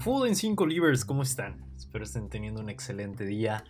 [0.00, 1.62] Fútbol en 5 Livers, ¿cómo están?
[1.76, 3.64] Espero estén teniendo un excelente día.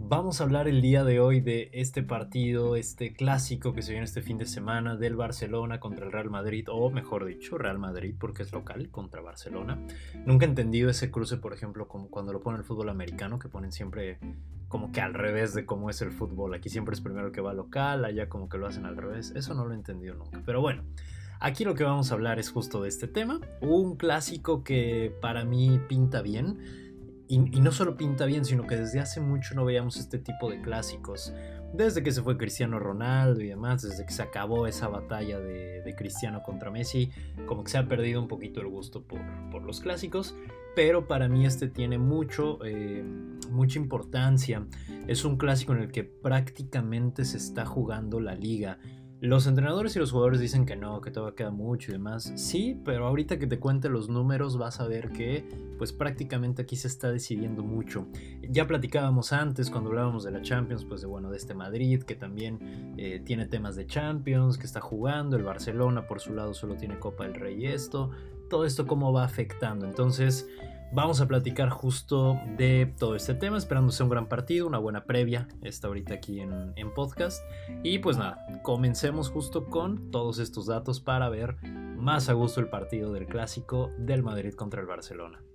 [0.00, 4.04] Vamos a hablar el día de hoy de este partido, este clásico que se viene
[4.04, 8.16] este fin de semana del Barcelona contra el Real Madrid, o mejor dicho, Real Madrid
[8.18, 9.80] porque es local contra Barcelona.
[10.24, 13.48] Nunca he entendido ese cruce, por ejemplo, como cuando lo ponen el fútbol americano, que
[13.48, 14.18] ponen siempre
[14.66, 16.52] como que al revés de cómo es el fútbol.
[16.54, 19.32] Aquí siempre es primero que va local, allá como que lo hacen al revés.
[19.36, 20.42] Eso no lo he entendido nunca.
[20.44, 20.82] Pero bueno.
[21.40, 25.44] Aquí lo que vamos a hablar es justo de este tema, un clásico que para
[25.44, 26.58] mí pinta bien,
[27.28, 30.60] y, no solo pinta bien, sino que desde hace mucho no veíamos este tipo de
[30.60, 31.34] clásicos,
[31.72, 35.94] desde que se fue Cristiano Ronaldo y demás, desde que se acabó esa batalla de,
[35.96, 37.10] Cristiano contra Messi,
[37.46, 40.36] como que se ha perdido un poquito el gusto por, los clásicos,
[40.74, 43.02] pero para mí este tiene mucho, eh,
[43.50, 44.66] mucha importancia,
[45.06, 48.78] es un clásico en el que prácticamente se está jugando la liga,
[49.20, 52.32] los entrenadores y los jugadores dicen que no, que todavía queda mucho y demás.
[52.36, 55.44] Sí, pero ahorita que te cuente los números vas a ver que
[55.78, 58.06] pues prácticamente aquí se está decidiendo mucho.
[58.42, 62.14] Ya platicábamos antes cuando hablábamos de la Champions, pues de bueno, de este Madrid que
[62.14, 66.76] también eh, tiene temas de Champions, que está jugando, el Barcelona por su lado solo
[66.76, 68.10] tiene Copa del Rey y esto,
[68.50, 69.86] todo esto cómo va afectando.
[69.86, 70.46] Entonces,
[70.92, 75.04] Vamos a platicar justo de todo este tema, esperando sea un gran partido, una buena
[75.04, 77.42] previa, está ahorita aquí en, en, podcast.
[77.82, 81.56] Y pues nada, comencemos justo con todos estos datos para ver
[81.96, 85.45] más a gusto el partido del clásico del Madrid contra el Barcelona.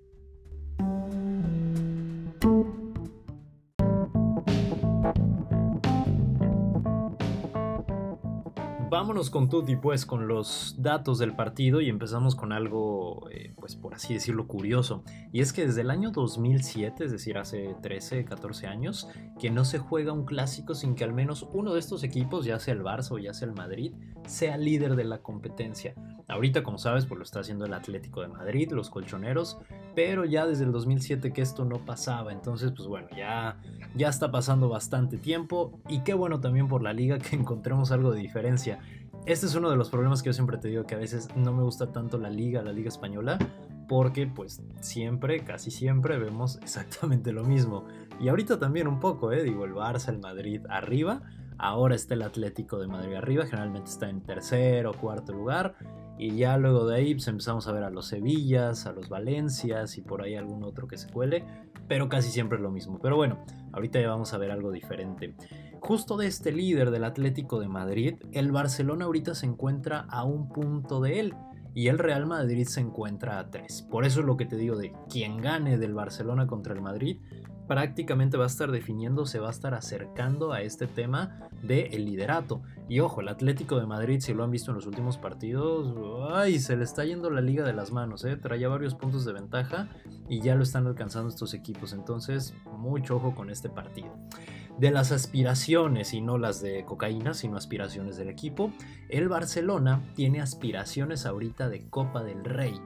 [8.92, 13.78] Vámonos con Tutti pues con los datos del partido y empezamos con algo, eh, pues
[13.78, 15.06] por así decirlo, curioso.
[15.32, 19.08] Y es que desde el año 2007, es decir, hace 13, 14 años,
[19.40, 22.60] que no se juega un clásico sin que al menos uno de estos equipos, ya
[22.60, 23.94] sea el Barça o ya sea el Madrid,
[24.28, 25.96] sea líder de la competencia.
[26.32, 29.58] Ahorita, como sabes, pues lo está haciendo el Atlético de Madrid, los colchoneros,
[29.96, 32.32] pero ya desde el 2007 que esto no pasaba.
[32.32, 33.58] Entonces, pues bueno, ya,
[33.96, 38.12] ya está pasando bastante tiempo y qué bueno también por la liga que encontremos algo
[38.12, 38.80] de diferencia
[39.26, 41.54] este es uno de los problemas que yo siempre te digo, que a veces no
[41.54, 43.38] me gusta tanto la liga, la liga española,
[43.88, 47.86] porque pues siempre, casi siempre vemos exactamente lo mismo.
[48.20, 49.44] Y ahorita también un poco, ¿eh?
[49.44, 51.22] Digo, el Barça, el Madrid arriba,
[51.60, 55.76] ahora está el Atlético de Madrid arriba, generalmente está en tercer o cuarto lugar,
[56.22, 59.98] y ya luego de ahí pues, empezamos a ver a los Sevillas, a los Valencias
[59.98, 61.44] y por ahí algún otro que se cuele,
[61.88, 63.00] pero casi siempre es lo mismo.
[63.02, 63.44] Pero bueno,
[63.74, 65.34] ahorita ya vamos a ver algo diferente.
[65.80, 70.50] Justo de este líder del Atlético de Madrid, el Barcelona ahorita se encuentra a un
[70.50, 71.34] punto de él
[71.74, 73.82] y el Real Madrid se encuentra a tres.
[73.82, 77.18] Por eso es lo que te digo de quien gane del Barcelona contra el Madrid
[77.72, 82.62] prácticamente va a estar definiendo, se va a estar acercando a este tema del liderato.
[82.90, 85.96] Y ojo, el Atlético de Madrid, si lo han visto en los últimos partidos,
[86.34, 88.36] ay, se le está yendo la liga de las manos, ¿eh?
[88.36, 89.88] traía varios puntos de ventaja
[90.28, 91.94] y ya lo están alcanzando estos equipos.
[91.94, 94.14] Entonces, mucho ojo con este partido
[94.78, 98.74] de las aspiraciones y no las de cocaína, sino aspiraciones del equipo,
[99.08, 102.82] el Barcelona tiene aspiraciones ahorita de Copa del Rey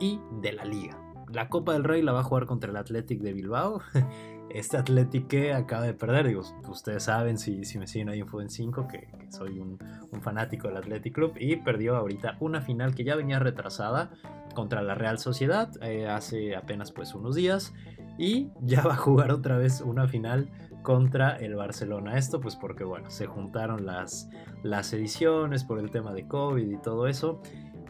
[0.00, 1.07] y de la Liga.
[1.32, 3.80] La Copa del Rey la va a jugar contra el Athletic de Bilbao.
[4.50, 8.26] Este Athletic que acaba de perder, digo, ustedes saben si, si me siguen ahí en
[8.26, 9.78] Fuden 5 que, soy un,
[10.22, 14.10] fanático del Athletic Club y perdió ahorita una final que ya venía retrasada
[14.54, 17.74] contra la Real Sociedad eh, hace apenas pues unos días
[18.16, 20.50] y ya va a jugar otra vez una final
[20.82, 22.16] contra el Barcelona.
[22.16, 24.30] Esto pues porque bueno, se juntaron las,
[24.62, 27.42] las ediciones por el tema de COVID y todo eso.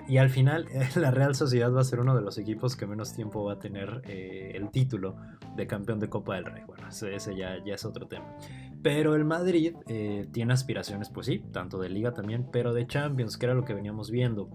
[0.08, 3.14] Y al final la Real Sociedad va a ser uno de los equipos que menos
[3.14, 5.16] tiempo va a tener eh, el título
[5.54, 6.62] de campeón de Copa del Rey.
[6.66, 8.24] Bueno, ese, ya, ya, es otro tema.
[8.82, 13.36] Pero el Madrid eh, tiene aspiraciones, pues sí, tanto de liga también, pero de Champions,
[13.36, 14.48] que era lo que veníamos viendo.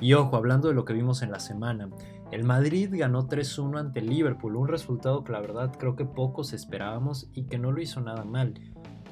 [0.00, 1.90] Y ojo, hablando de lo que vimos en la semana,
[2.30, 7.28] el Madrid ganó 3-1 ante Liverpool, un resultado que la verdad creo que pocos esperábamos
[7.34, 8.54] y que no lo hizo nada mal.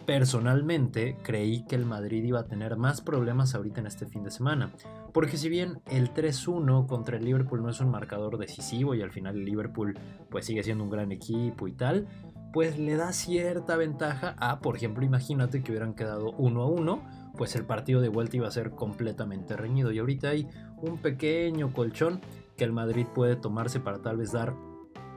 [0.08, 4.30] Personalmente creí que el Madrid iba a tener más problemas ahorita en este fin de
[4.30, 4.72] semana,
[5.12, 9.12] porque si bien el 3-1 contra el Liverpool no es un marcador decisivo y al
[9.12, 9.98] final el Liverpool
[10.30, 12.08] pues sigue siendo un gran equipo y tal,
[12.54, 17.02] pues le da cierta ventaja a, por ejemplo, imagínate que hubieran quedado 1 a 1,
[17.36, 21.74] pues el partido de vuelta iba a ser completamente reñido y ahorita hay un pequeño
[21.74, 22.22] colchón
[22.56, 24.54] que el Madrid puede tomarse para tal vez dar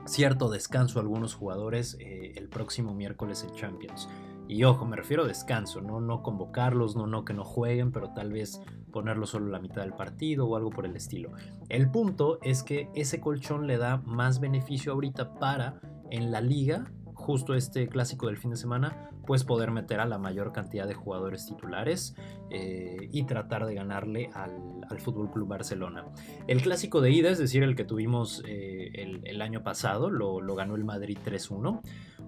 [0.04, 4.06] cierto descanso a algunos jugadores eh, el próximo miércoles en Champions.
[4.52, 8.10] Y ojo, me refiero a descanso, no, no convocarlos, no, no que no jueguen, pero
[8.10, 8.60] tal vez
[8.92, 11.30] ponerlo solo la mitad del partido o algo por el estilo.
[11.70, 16.84] El punto es que ese colchón le da más beneficio ahorita para en la liga
[17.22, 20.94] justo este clásico del fin de semana, pues poder meter a la mayor cantidad de
[20.94, 22.16] jugadores titulares
[22.50, 24.52] eh, y tratar de ganarle al,
[24.88, 26.04] al Fútbol Club Barcelona.
[26.48, 30.74] El clásico de ida, es decir, el que tuvimos eh, el, año pasado, lo, ganó
[30.74, 31.80] el Madrid 3-1.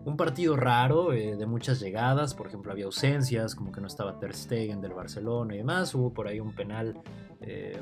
[0.05, 4.19] Un partido raro, eh, de muchas llegadas, por ejemplo, había ausencias, como que no estaba
[4.19, 5.95] Ter Stegen del Barcelona y demás.
[5.95, 7.01] Hubo por ahí un penal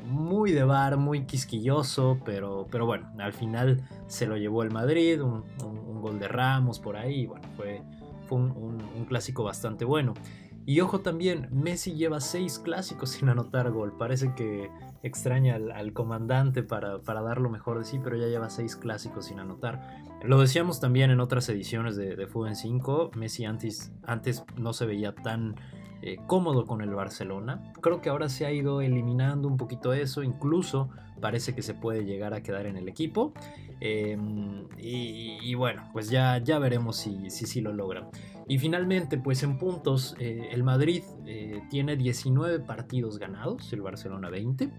[0.03, 5.21] muy de bar, muy quisquilloso, pero, pero bueno, al final se lo llevó el Madrid,
[5.21, 5.45] un,
[6.01, 7.81] gol de Ramos por ahí, bueno, fue,
[8.27, 10.15] fue un clásico bastante bueno.
[10.65, 13.97] Y ojo también, Messi lleva seis clásicos sin anotar gol.
[13.97, 14.69] Parece que
[15.03, 19.39] extraña al, comandante para, dar lo mejor de sí, pero ya lleva seis clásicos sin
[19.39, 20.03] anotar.
[20.23, 23.11] Lo decíamos también en otras ediciones de, de Fútbol 5.
[23.15, 25.55] Messi antes, antes no se veía tan
[26.05, 27.71] eh, cómodo con el Barcelona.
[27.79, 30.21] Creo que ahora se ha ido eliminando un poquito eso.
[30.21, 30.89] Incluso
[31.21, 33.33] parece que se puede llegar a quedar en el equipo.
[33.79, 38.09] Em, y, bueno, pues ya, ya veremos si sí si, lo logra.
[38.47, 44.29] Y finalmente, pues en puntos, eh, el Madrid eh, tiene 19 partidos ganados, el Barcelona
[44.29, 44.71] 20.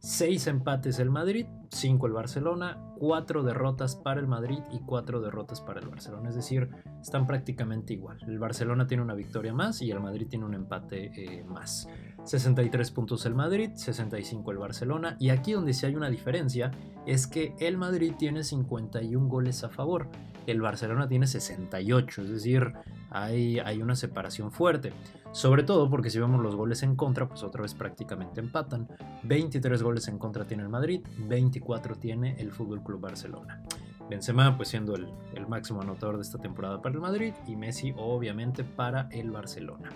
[0.00, 5.60] 6 empates el Madrid, 5 el Barcelona, 4 derrotas para el Madrid y 4 derrotas
[5.60, 6.28] para el Barcelona.
[6.28, 6.68] Es decir,
[7.00, 8.18] están prácticamente igual.
[8.26, 11.88] El Barcelona tiene una victoria más y el Madrid tiene un empate eh, más.
[12.24, 15.16] 63 puntos el Madrid, 65 el Barcelona.
[15.18, 16.70] Y aquí donde sí hay una diferencia
[17.04, 20.08] es que el Madrid tiene 51 goles a favor,
[20.52, 22.22] el Barcelona tiene 68.
[22.22, 22.72] Es decir,
[23.10, 24.92] hay, una separación fuerte.
[25.32, 28.88] Sobre todo porque si vemos los goles en contra, pues otra vez prácticamente empatan.
[29.24, 33.62] 23 goles en contra tiene el Madrid, 24 tiene el Fútbol Club Barcelona.
[34.08, 35.08] Benzema pues siendo el,
[35.48, 39.90] máximo anotador de esta temporada para el Madrid y Messi obviamente para el Barcelona.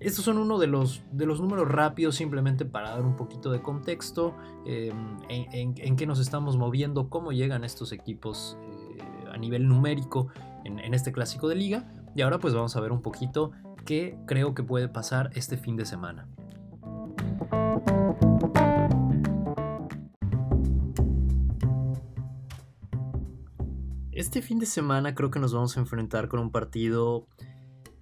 [0.00, 4.34] Estos son uno de los, números rápidos simplemente para dar un poquito de contexto
[4.66, 8.71] em, en, qué nos estamos moviendo, cómo llegan estos equipos eh,
[9.42, 10.28] nivel numérico
[10.64, 11.92] en, en este clásico de liga.
[12.14, 13.52] Y ahora pues vamos a ver un poquito
[13.84, 16.26] qué creo que puede pasar este fin de semana.
[24.12, 27.26] Este fin de semana creo que nos vamos a enfrentar con un partido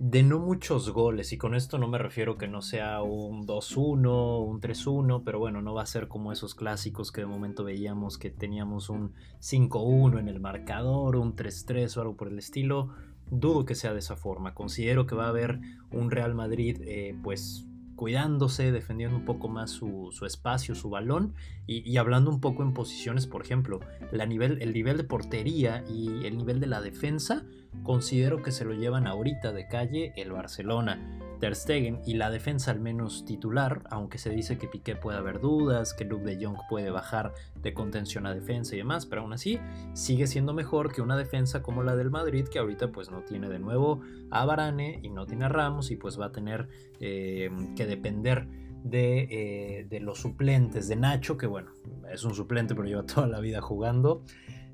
[0.00, 4.42] de no muchos goles, y con esto no me refiero que no sea un 2-1,
[4.42, 8.16] un 3-1, pero bueno, no va a ser como esos clásicos que de momento veíamos
[8.16, 9.12] que teníamos un
[9.42, 12.94] 5-1 en el marcador, un 3-3 o algo por el estilo.
[13.30, 14.54] Dudo que sea de esa forma.
[14.54, 15.60] Considero que va a haber
[15.92, 17.66] un Real Madrid eh, pues
[18.00, 21.34] cuidándose, defendiendo un poco más su, espacio, su balón
[21.66, 23.80] y, hablando un poco en posiciones, por ejemplo,
[24.10, 27.44] la nivel, el nivel de portería y el nivel de la defensa,
[27.82, 31.29] considero que se lo llevan ahorita de calle el Barcelona.
[31.40, 35.40] Ter Stegen y la defensa al menos titular, aunque se dice que Piqué puede haber
[35.40, 39.32] dudas, que Luke de Jong puede bajar de contención a defensa y demás, pero aún
[39.32, 39.58] así
[39.94, 43.48] sigue siendo mejor que una defensa como la del Madrid, que ahorita pues no tiene
[43.48, 46.68] de nuevo a Varane y no tiene a Ramos y pues va a tener
[47.00, 48.46] eh, que depender
[48.84, 51.72] de, eh, de, los suplentes de Nacho, que bueno,
[52.12, 54.22] es un suplente pero lleva toda la vida jugando.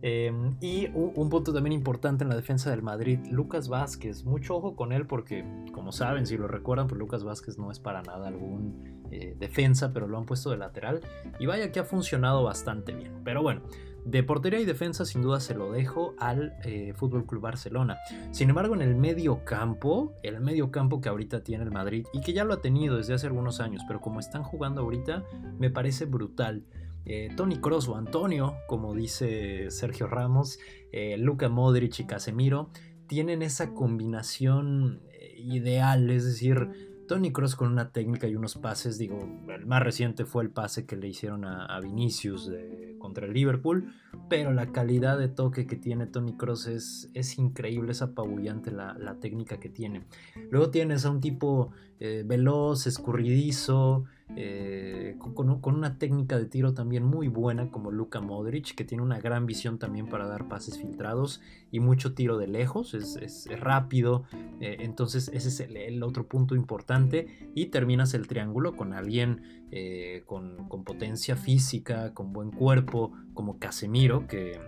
[0.03, 4.25] Em, y un, punto también importante en la defensa del Madrid, Lucas Vázquez.
[4.25, 7.81] Mucho ojo con él porque, como saben, si lo recuerdan, pues Lucas Vázquez no es
[7.81, 11.01] para nada algún eh, defensa, pero lo han puesto de lateral.
[11.39, 13.21] Y vaya que ha funcionado bastante bien.
[13.25, 13.63] Pero bueno,
[14.07, 17.99] de portería y defensa sin duda se lo dejo al eh, Fútbol Club Barcelona.
[18.31, 22.21] Sin embargo, en el medio campo, el medio campo que ahorita tiene el Madrid y
[22.21, 25.25] que ya lo ha tenido desde hace algunos años, pero como están jugando ahorita,
[25.59, 26.63] me parece brutal.
[27.07, 30.59] Eh, Tony Cross o Antonio, como dice Sergio Ramos,
[30.91, 32.71] eh, Luca Modric y Casemiro,
[33.07, 38.99] tienen esa combinación eh, ideal, es decir, Tony Cross con una técnica y unos pases,
[38.99, 42.51] digo, el más reciente fue el pase que le hicieron a, Vinicius
[42.99, 43.95] contra el Liverpool,
[44.29, 49.17] pero la calidad de toque que tiene Tony Cross es, es increíble, es apabullante la,
[49.21, 50.05] técnica que tiene.
[50.51, 54.05] Luego tienes a un tipo veloz, escurridizo,
[54.35, 59.21] eh, con, una técnica de tiro también muy buena como Luka Modric, que tiene una
[59.21, 64.25] gran visión también para dar pases filtrados y mucho tiro de lejos, es, rápido,
[64.61, 70.23] eh, entonces ese es el, otro punto importante y terminas el triángulo con alguien eh,
[70.27, 74.61] con, potencia física, con buen cuerpo, como Casemiro, que,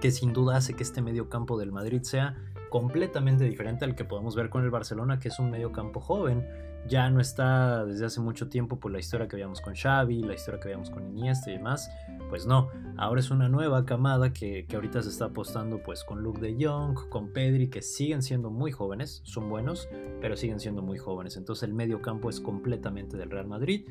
[0.00, 2.36] que sin duda hace que este medio campo del Madrid sea
[2.70, 6.46] completamente diferente al que podemos ver con el Barcelona, que es un medio campo joven
[6.88, 10.34] ya no está desde hace mucho tiempo por la historia que veíamos con Xavi, la
[10.34, 11.90] historia que veíamos con Iniesta y demás,
[12.28, 16.40] pues no, ahora es una nueva camada que, ahorita se está apostando pues con Luke
[16.40, 19.88] de Jong, con Pedri, que siguen siendo muy jóvenes, son buenos,
[20.20, 23.86] pero siguen siendo muy jóvenes, entonces el medio campo es completamente del Real Madrid.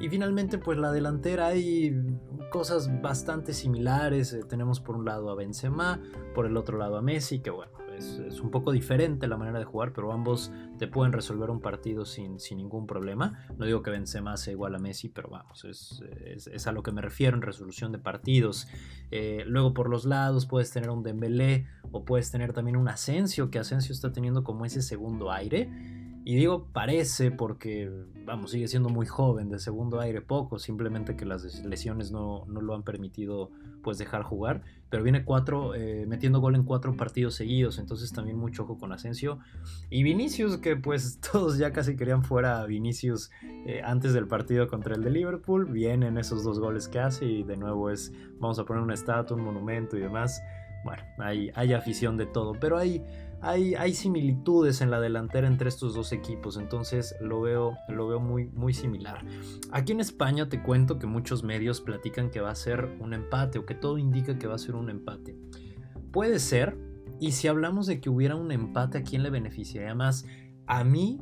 [0.00, 1.94] Y finalmente pues la delantera hay
[2.50, 6.00] cosas bastante similares, eh, tenemos por un lado a Benzema,
[6.34, 7.72] por el otro lado a Messi, que bueno,
[8.02, 12.04] es, un poco diferente la manera de jugar, pero ambos te pueden resolver un partido
[12.04, 13.46] sin, sin ningún problema.
[13.56, 16.92] No digo que Benzema sea igual a Messi, pero vamos, es, es a lo que
[16.92, 18.68] me refiero en resolución de partidos.
[19.10, 23.50] Eh, luego por los lados puedes tener un Dembélé o puedes tener también un Asensio,
[23.50, 25.70] que Asensio está teniendo como ese segundo aire.
[26.24, 27.90] Y digo parece porque,
[28.24, 32.60] vamos, sigue siendo muy joven, de segundo aire poco, simplemente que las lesiones no, no
[32.60, 33.50] lo han permitido
[33.82, 38.38] pues dejar jugar, pero viene cuatro, eh, metiendo gol en cuatro partidos seguidos, entonces también
[38.38, 39.38] mucho ojo con Asensio.
[39.90, 43.30] Y Vinicius, que pues todos ya casi querían fuera a Vinicius
[43.66, 47.42] eh, antes del partido contra el de Liverpool, vienen esos dos goles que hace y
[47.42, 50.40] de nuevo es, vamos a poner una estatua, un monumento y demás.
[50.84, 53.04] Bueno, hay, hay afición de todo, pero hay
[53.42, 58.46] hay, similitudes en la delantera entre estos dos equipos, entonces lo veo, lo veo muy,
[58.46, 59.24] muy similar.
[59.72, 63.58] Aquí en España te cuento que muchos medios platican que va a ser un empate
[63.58, 65.36] o que todo indica que va a ser un empate.
[66.12, 66.78] Puede ser,
[67.18, 70.24] y si hablamos de que hubiera un empate, ¿a quién le beneficiaría más?
[70.68, 71.20] A mí,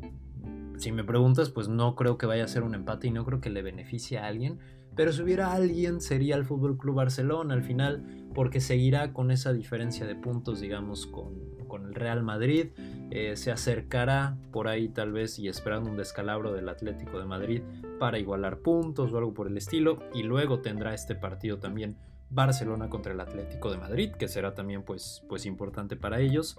[0.77, 3.41] si me preguntas, pues no creo que vaya a ser un empate y no creo
[3.41, 4.59] que le beneficie a alguien.
[4.95, 9.55] Pero si hubiera alguien, sería el Fútbol Club Barcelona al final, porque seguirá con esa
[9.55, 12.67] diferencia de puntos, digamos, con, con el Real Madrid.
[13.11, 17.63] Eh, se acercará por ahí tal vez y esperando un descalabro del Atlético de Madrid
[17.99, 20.03] para igualar puntos o algo por el estilo.
[20.13, 21.97] Y luego tendrá este partido también
[22.29, 26.59] Barcelona contra el Atlético de Madrid, que será también pues, pues importante para ellos.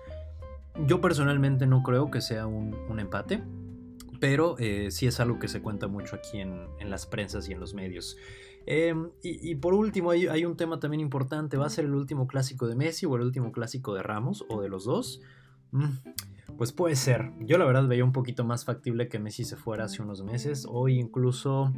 [0.87, 3.43] Yo personalmente no creo que sea un, empate,
[4.19, 7.53] pero eh, sí es algo que se cuenta mucho aquí en, en las prensas y
[7.53, 8.17] en los medios.
[8.65, 11.57] Em, y, por último, hay, un tema también importante.
[11.57, 14.61] ¿Va a ser el último clásico de Messi o el último clásico de Ramos o
[14.61, 15.21] de los dos?
[15.71, 15.89] Mm,
[16.57, 17.31] pues puede ser.
[17.39, 20.67] Yo la verdad veía un poquito más factible que Messi se fuera hace unos meses.
[20.69, 21.73] Hoy incluso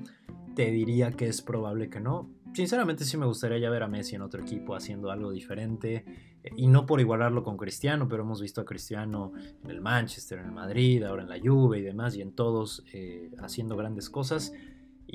[0.56, 2.30] te diría que es probable que no.
[2.54, 6.06] Sinceramente sí me gustaría ya ver a Messi en otro equipo haciendo algo diferente.
[6.44, 9.32] Eh, y no por igualarlo con Cristiano, pero hemos visto a Cristiano
[9.64, 12.84] en el Manchester, en el Madrid, ahora en la Juve y demás, y en todos
[12.94, 14.54] eh, haciendo grandes cosas.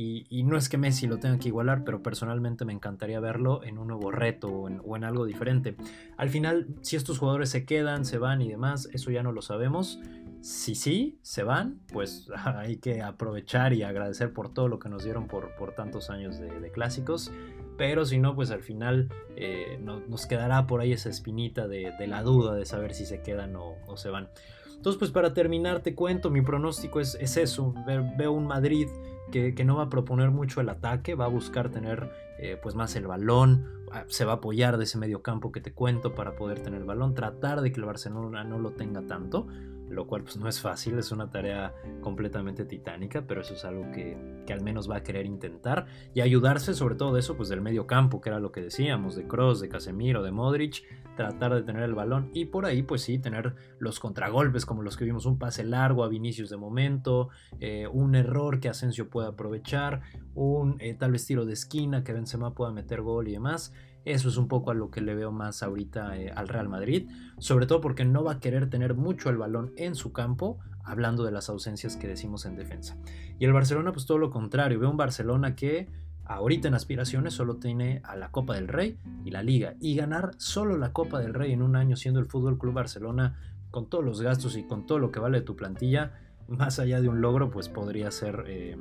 [0.00, 3.78] Y, no es que Messi lo tenga que igualar, pero personalmente me encantaría verlo en
[3.78, 5.74] un nuevo reto o en, algo diferente.
[6.16, 9.42] Al final, si estos jugadores se quedan, se van y demás, eso ya no lo
[9.42, 9.98] sabemos.
[10.40, 15.02] Si sí, se van, pues hay que aprovechar y agradecer por todo lo que nos
[15.02, 17.32] dieron por, tantos años de, clásicos.
[17.76, 22.22] Pero si no, pues al final eh, nos quedará por ahí esa espinita de, la
[22.22, 24.28] duda de saber si se quedan o, se van.
[24.76, 27.74] Entonces, pues para terminar, te cuento, mi pronóstico es eso.
[28.16, 28.86] Veo un Madrid
[29.30, 32.96] que, no va a proponer mucho el ataque, va a buscar tener eh, pues más
[32.96, 36.36] el balón, ah, se va a apoyar de ese medio campo que te cuento para
[36.36, 39.46] poder tener el balón, tratar de que el Barcelona no lo tenga tanto
[39.88, 43.90] lo cual pues no es fácil, es una tarea completamente titánica, pero eso es algo
[43.92, 44.16] que,
[44.52, 47.86] al menos va a querer intentar y ayudarse sobre todo de eso pues del medio
[47.86, 50.82] campo, que era lo que decíamos, de Cross, de Casemiro, de Modric,
[51.16, 54.96] tratar de tener el balón y por ahí pues sí, tener los contragolpes como los
[54.96, 57.28] que vimos, un pase largo a Vinicius de momento,
[57.60, 60.00] eh, un error que Asensio pueda aprovechar,
[60.34, 63.72] un eh, tal vez de esquina que Benzema pueda meter gol y demás.
[64.08, 67.10] Eso es un poco a lo que le veo más ahorita eh, al Real Madrid,
[67.36, 71.24] sobre todo porque no va a querer tener mucho el balón en su campo, hablando
[71.24, 72.96] de las ausencias que decimos en defensa.
[73.38, 75.88] Y el Barcelona, pues todo lo contrario, veo un Barcelona que
[76.24, 78.96] ahorita en aspiraciones solo tiene a la Copa del Rey
[79.26, 82.26] y la Liga, y ganar solo la Copa del Rey en un año siendo el
[82.26, 83.36] Fútbol Club Barcelona,
[83.70, 86.12] con todos los gastos y con todo lo que vale tu plantilla,
[86.48, 88.74] más allá de un logro, pues podría ser eh,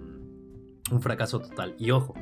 [0.89, 1.75] un fracaso total.
[1.77, 2.13] Y ojo,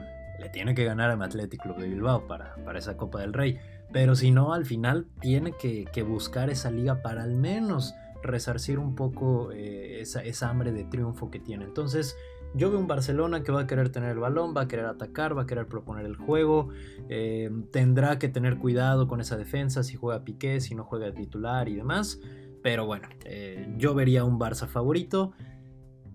[0.50, 3.60] tiene que ganar al Athletic Club de Bilbao para, para esa Copa del Rey.
[3.92, 8.96] Pero si no, al final tiene que, buscar esa liga para al menos resarcir un
[8.96, 11.66] poco eh, esa, hambre de triunfo que tiene.
[11.66, 12.18] Entonces,
[12.54, 15.38] yo veo un Barcelona que va a querer tener el balón, va a querer atacar,
[15.38, 16.70] va a querer proponer el juego,
[17.10, 21.70] eh, tendrá que tener cuidado con esa defensa, si juega Piqué, si no juega titular
[21.70, 22.20] y demás.
[22.64, 25.34] Pero bueno, eh, yo vería un Barça favorito.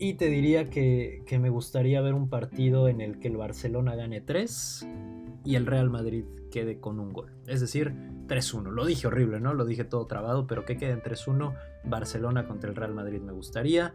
[0.02, 4.23] Y te diría que, me gustaría ver un partido en el que el Barcelona gane
[4.23, 4.88] 3
[5.45, 7.30] y el Real Madrid quede con un gol.
[7.47, 7.92] Es decir,
[8.26, 8.71] 3-1.
[8.71, 9.52] Lo dije horrible, ¿no?
[9.52, 11.54] Lo dije todo trabado, pero que quede en 3-1
[11.85, 13.92] Barcelona contra el Real Madrid me gustaría.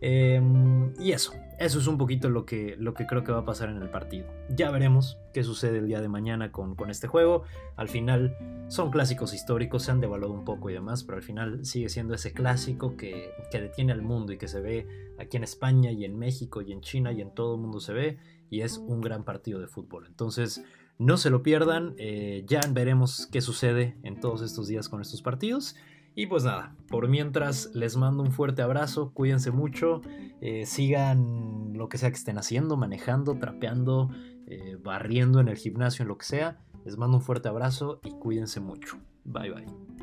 [0.00, 3.44] Em, y eso, eso es un poquito lo que, lo que creo que va a
[3.44, 4.26] pasar en el partido.
[4.50, 7.44] Ya veremos qué sucede el día de mañana con, con este juego.
[7.76, 8.36] Al final
[8.68, 12.14] son clásicos históricos, se han devaluado un poco y demás, pero al final sigue siendo
[12.14, 14.86] ese clásico que, que detiene al mundo y que se ve
[15.18, 17.92] aquí en España y en México y en China y en todo el mundo se
[17.92, 18.18] ve
[18.50, 20.06] y es un gran partido de fútbol.
[20.06, 20.62] Entonces,
[20.98, 25.20] no se lo pierdan, eh, ya veremos qué sucede en todos estos días con estos
[25.20, 25.76] partidos.
[26.18, 30.00] Y pues nada, por mientras les mando un fuerte abrazo, cuídense mucho,
[30.40, 34.08] eh, sigan lo que sea que estén haciendo, manejando, trapeando,
[34.46, 36.58] eh, barriendo en el gimnasio, en lo que sea.
[36.86, 38.96] Les mando un fuerte abrazo y cuídense mucho.
[39.24, 39.95] Bye bye.